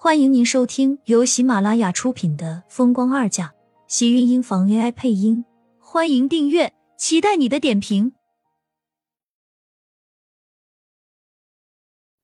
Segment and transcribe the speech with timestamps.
[0.00, 3.48] 欢迎您收听由喜马拉雅出品的《风光二嫁》，
[3.88, 5.44] 喜运音房 AI 配音。
[5.80, 8.12] 欢迎订阅，期待你的点评。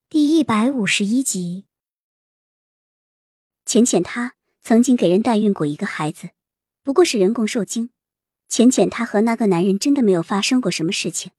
[0.07, 1.65] 第一百五十一集，
[3.65, 6.29] 浅浅她曾经给人代孕过一个孩子，
[6.81, 7.89] 不过是人工受精。
[8.47, 11.33] 浅浅她和那个男人真的没有发生过什么事情。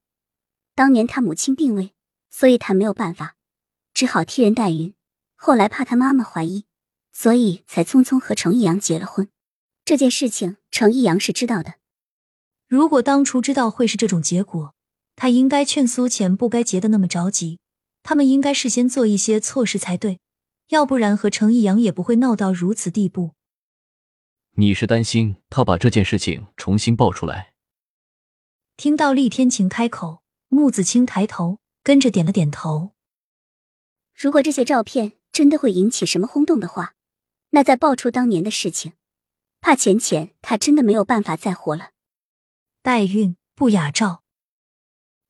[0.75, 1.95] 当年她母亲病危，
[2.29, 3.37] 所以她没有办法，
[3.95, 4.93] 只好替人代孕。
[5.37, 6.64] 后来怕他妈妈怀疑，
[7.12, 9.29] 所以才匆匆和程逸阳结了婚。
[9.85, 11.75] 这件事情程逸阳是知道的。
[12.67, 14.75] 如果当初知道会是这种结果，
[15.14, 17.61] 他应该劝苏浅不该结的那么着急。
[18.03, 20.21] 他们应该事先做一些措施才对，
[20.68, 23.32] 要不然和程逸阳也不会闹到如此地步。
[24.58, 27.53] 你是担心他把这件事情重新爆出来？
[28.77, 32.92] 听到厉天晴开口，穆子清抬头跟着点了点头。
[34.14, 35.12] 如果这些照片……
[35.36, 36.95] 真的会引起什么轰动的话，
[37.50, 38.94] 那再爆出当年的事情，
[39.61, 41.91] 怕浅浅她真的没有办法再活了。
[42.83, 44.22] 代孕不雅照，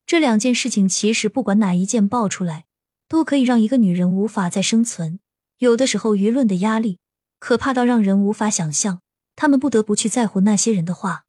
[0.06, 2.66] 这两件事情其实不管哪一件爆出来，
[3.08, 5.18] 都可以让一个女人无法再生存。
[5.58, 7.00] 有的时候舆论的压力
[7.40, 9.00] 可怕到让人无法想象，
[9.34, 11.24] 他们不得不去在乎那些人的话。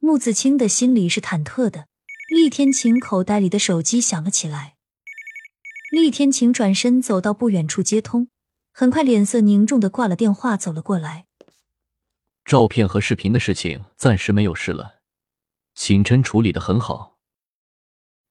[0.00, 1.86] 穆子清的心里是忐忑的。
[2.28, 4.76] 厉天晴口袋里的手机响了起来。
[5.94, 8.28] 厉天晴转身走到不远处接通，
[8.72, 11.26] 很快脸色凝重的挂了电话，走了过来。
[12.44, 15.00] 照片和视频的事情暂时没有事了，
[15.74, 17.16] 秦琛处理的很好。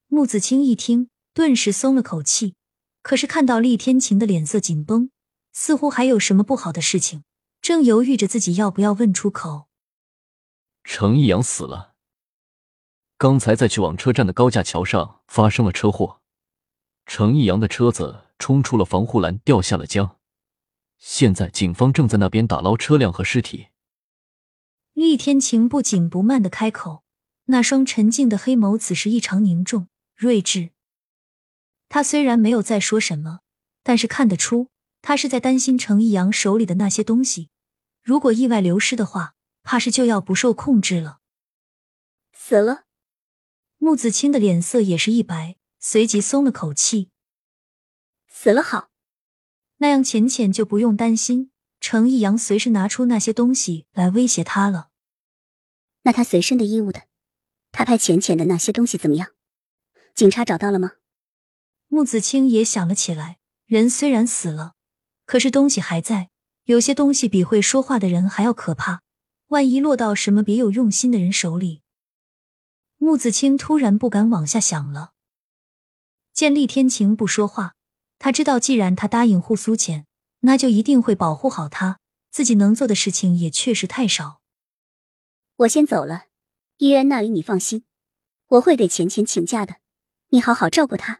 [0.07, 2.55] 穆子清一听，顿时松了口气。
[3.01, 5.09] 可是看到厉天晴的脸色紧绷，
[5.51, 7.23] 似乎还有什么不好的事情，
[7.61, 9.67] 正犹豫着自己要不要问出口。
[10.83, 11.95] 程逸阳死了，
[13.17, 16.19] 刚才在去往车站的高架桥上发生了车祸。
[17.05, 20.17] 程逸阳的车子冲出了防护栏，掉下了江。
[20.97, 23.67] 现在警方正在那边打捞车辆和尸体。
[24.93, 27.03] 厉天晴不紧不慢的开口，
[27.45, 30.69] 那双沉静的黑眸此时异常凝重、睿智。
[31.89, 33.41] 他虽然没有再说什么，
[33.83, 34.69] 但是看得出
[35.01, 37.49] 他是在担心程逸阳手里的那些东西，
[38.01, 41.19] 如果意外流失的话，怕是就要不受控制了。
[42.31, 42.85] 死了。
[43.77, 45.57] 穆子清的脸色也是一白。
[45.85, 47.09] 随即松了口气，
[48.29, 48.89] 死了好，
[49.79, 51.51] 那样浅浅就不用担心
[51.81, 54.91] 程逸阳随时拿出那些东西来威胁他了。
[56.03, 57.03] 那他随身的衣物的，
[57.73, 59.31] 他派浅浅的那些东西怎么样？
[60.15, 60.93] 警察找到了吗？
[61.89, 64.75] 穆子清也想了起来，人虽然死了，
[65.25, 66.29] 可是东西还在。
[66.63, 69.01] 有些东西比会说话的人还要可怕，
[69.47, 71.81] 万一落到什么别有用心的人手里，
[72.95, 75.11] 穆子清突然不敢往下想了。
[76.33, 77.75] 见厉天晴不说话，
[78.17, 80.07] 他知道，既然他答应护苏浅，
[80.39, 81.99] 那就一定会保护好他。
[82.31, 84.41] 自己能做的事情也确实太少。
[85.57, 86.25] 我先走了，
[86.77, 87.85] 医院那里你放心，
[88.47, 89.75] 我会给浅浅请假的。
[90.29, 91.19] 你好好照顾她。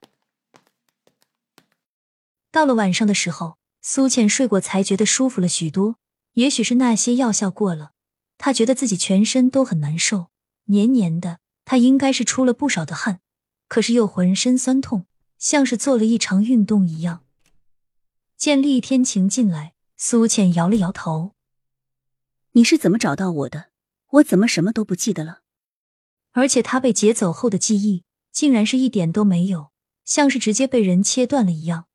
[2.50, 5.98] 到了晚上的时候，苏浅睡过，才觉得舒服了许多。
[6.34, 7.92] 也许是那些药效过了，
[8.40, 10.32] 他觉得自己全身都很难受，
[10.66, 11.38] 黏黏的。
[11.66, 13.20] 他应该是出了不少的汗。
[13.74, 15.08] 可是又浑身酸痛，
[15.40, 17.24] 像是做了一场运动一样。
[18.38, 21.32] 见厉天晴进来，苏浅摇了摇头
[22.54, 23.72] ：“你是怎么找到我的？
[24.12, 25.40] 我怎么什么都不记得了？
[26.34, 29.72] 而且他被劫走后的记忆，竟然是一点都没有，
[30.06, 31.88] 像是直接被人切断了一样。”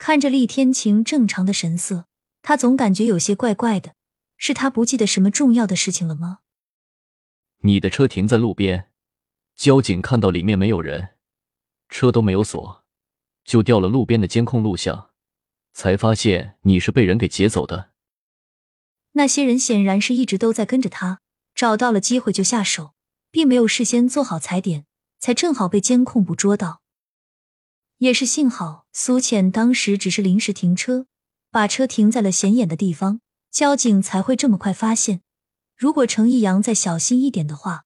[0.00, 2.06] 看着厉天晴正常的神色，
[2.40, 3.92] 他总感觉有些怪怪的。
[4.38, 6.38] 是他不记得什么重要的事情了吗？
[7.58, 8.90] 你的车停在路边。
[9.56, 11.10] 交警看到里面没有人，
[11.88, 12.84] 车都没有锁，
[13.44, 15.10] 就调了路边的监控录像，
[15.72, 17.90] 才发现你是被人给劫走的。
[19.12, 21.20] 那些人显然是一直都在跟着他，
[21.54, 22.94] 找到了机会就下手，
[23.30, 24.86] 并没有事先做好踩点，
[25.20, 26.82] 才正好被监控捕捉到。
[27.98, 31.06] 也是幸好苏浅当时只是临时停车，
[31.50, 33.20] 把车停在了显眼的地方，
[33.52, 35.22] 交警才会这么快发现。
[35.76, 37.84] 如果程逸阳再小心一点的话。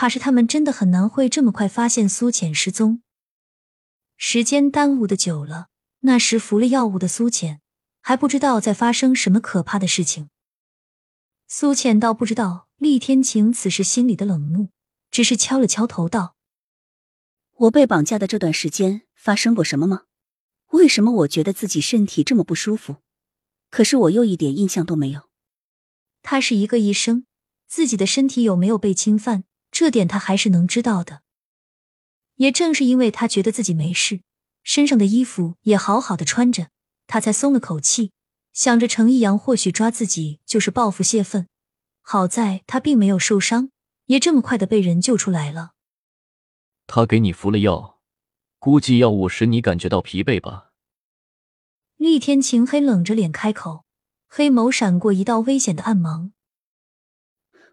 [0.00, 3.02] 怕是他们真的很难会这么快发现苏浅失踪。
[4.16, 5.70] 时间耽误的久了，
[6.02, 7.60] 那时服了药物的苏浅
[8.00, 10.30] 还不知道在发生什么可怕的事情。
[11.48, 14.68] 苏浅倒不知道厉天晴此时心里的冷怒，
[15.10, 16.36] 只是敲了敲头道
[17.66, 20.02] ：“我被绑架的这段时间发生过什么吗？
[20.68, 22.98] 为什么我觉得自己身体这么不舒服？
[23.68, 25.28] 可是我又一点印象都没有。”
[26.22, 27.26] 他是一个医生，
[27.66, 29.42] 自己的身体有没有被侵犯？
[29.78, 31.22] 这点他还是能知道的。
[32.34, 34.22] 也正是因为他觉得自己没事，
[34.64, 36.70] 身上的衣服也好好的穿着，
[37.06, 38.10] 他才松了口气，
[38.52, 41.46] 想着程逸阳或许抓自己就是报复泄愤。
[42.02, 43.70] 好在他并没有受伤，
[44.06, 45.74] 也这么快的被人救出来了。
[46.88, 48.00] 他给你服了药，
[48.58, 50.72] 估计药物使你感觉到疲惫吧？
[51.96, 53.84] 厉天晴黑冷着脸开口，
[54.26, 56.32] 黑眸闪过一道危险的暗芒。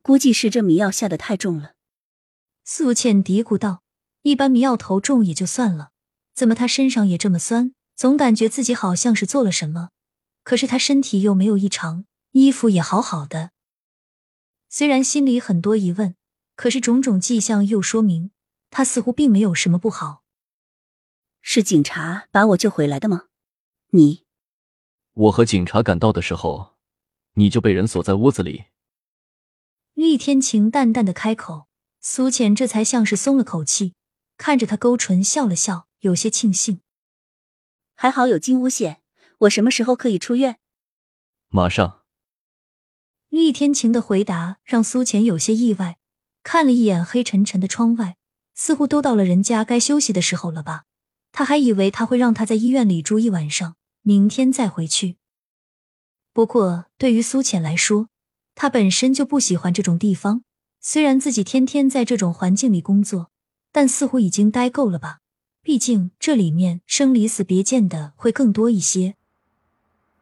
[0.04, 1.75] 估计是这迷药下的太重了。
[2.68, 3.84] 苏倩嘀咕道
[4.24, 5.92] ：“一般迷药头重也就算了，
[6.34, 7.76] 怎么他身上也这么酸？
[7.96, 9.92] 总感觉自己好像是做了什么，
[10.44, 13.52] 可是他身体又没有异常，衣服也好好的。
[14.68, 16.16] 虽然心里很多疑问，
[16.56, 18.32] 可是种种迹象又说明。”
[18.72, 20.24] 他似乎并没有什么不好。
[21.42, 23.28] 是警察把我救回来的吗？
[23.92, 24.26] 你，
[25.14, 26.76] 我和警察赶到的时候，
[27.36, 28.66] 你就被人锁在屋子里。
[29.94, 31.68] 厉天晴淡淡的开口，
[32.08, 33.96] 苏浅这才像是松了口气，
[34.38, 36.82] 看着他勾唇笑了笑，有些庆幸。
[37.96, 39.02] 还好有金乌险，
[39.40, 40.60] 我什么时候可以出院？
[41.48, 42.04] 马上。
[43.30, 45.98] 厉天晴的回答让苏浅有些意外，
[46.44, 48.18] 看了一眼黑沉沉的窗外。
[48.54, 50.84] 似乎都到了人家该休息的时候了吧？
[51.32, 55.18] 他还以为他会让他在医院里住一晚上，明天再回去。
[56.32, 58.10] 不过对于苏浅来说，
[58.54, 60.44] 他本身就不喜欢这种地方。
[60.88, 63.32] 虽然自己天天在这种环境里工作，
[63.72, 65.18] 但似乎已经待够了吧？
[65.64, 69.16] 毕竟这里面生离死别见的会更多一些。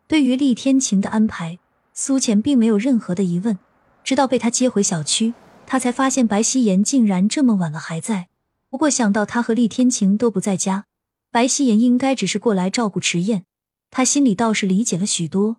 [0.08, 1.60] 对于厉天晴的安排，
[1.94, 3.60] 苏浅并没有任何的疑问，
[4.06, 5.34] 直到被他接回小区。
[5.68, 8.30] 他才发现白希言竟然这么晚了还在。
[8.70, 10.86] 不过想到他和厉天晴都不在家，
[11.30, 13.44] 白希言应该只是过来照顾迟燕，
[13.92, 15.58] 他心里倒是理解了许多。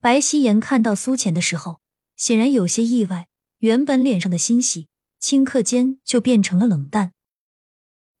[0.00, 1.80] 白希言看到苏浅的时候，
[2.16, 3.28] 显然有些意外，
[3.64, 4.88] 原本脸上的欣喜，
[5.22, 7.14] 顷刻间就变成了冷淡。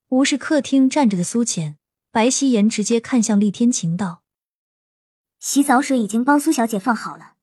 [0.08, 1.76] 无视客厅站着的苏浅，
[2.10, 4.22] 白希言直接看向厉天晴道
[5.38, 7.34] ：“洗澡水已经帮苏小姐放好了，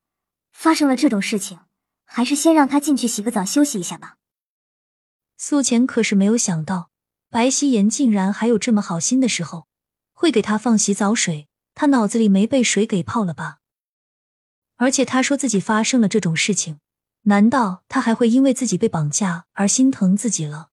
[0.51, 1.59] 发生了这种事情。”
[2.05, 4.17] 还是先让她进去洗个澡休息一下吧。
[5.37, 6.89] 苏浅可是没有想到，
[7.29, 9.67] 白希言竟然还有这么好心的时候，
[10.11, 11.47] 会给她放洗澡水。
[11.75, 13.59] 他脑子里没被水给泡了吧？
[14.77, 16.79] 而且他说自己发生了这种事情，
[17.23, 20.69] 难道他还会因为自己被绑架而心疼自己了？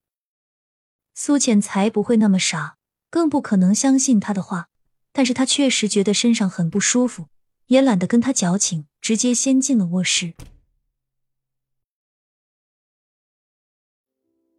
[1.14, 2.78] 苏浅才不会那么傻，
[3.10, 4.68] 更不可能相信他的话。
[5.10, 7.26] 但是他确实觉得身上很不舒服，
[7.66, 10.34] 也懒得跟他矫情，直接先进了卧室。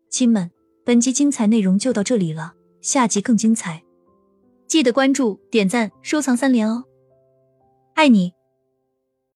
[0.10, 0.52] 亲们，
[0.84, 3.84] 本集精彩内容就到这里了，下集更精彩，
[4.68, 6.84] 记得关注、点赞、收藏三连哦！
[7.94, 8.39] 爱你。